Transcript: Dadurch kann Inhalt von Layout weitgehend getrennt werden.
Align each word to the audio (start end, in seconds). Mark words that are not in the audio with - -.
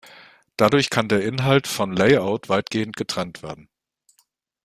Dadurch 0.57 0.89
kann 0.89 1.07
Inhalt 1.11 1.67
von 1.67 1.93
Layout 1.93 2.49
weitgehend 2.49 2.97
getrennt 2.97 3.43
werden. 3.43 3.69